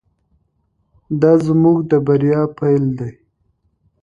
[1.21, 3.11] دا زموږ د بریا پیل دی.